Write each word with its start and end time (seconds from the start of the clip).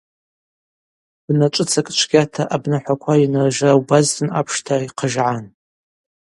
Бначвыцӏакӏ 1.25 1.91
чвгьата 1.99 2.43
абнахӏваква 2.55 3.13
йаныржра 3.21 3.71
убазтын 3.79 4.27
апшта 4.39 4.75
йхъыжгӏан. 4.85 5.45